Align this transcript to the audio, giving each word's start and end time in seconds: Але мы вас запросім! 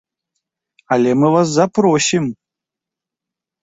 Але 0.95 1.11
мы 1.21 1.27
вас 1.37 1.47
запросім! 1.59 2.25